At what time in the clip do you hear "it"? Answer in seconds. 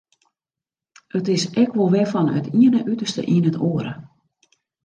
1.17-1.25, 2.37-2.47, 3.49-3.61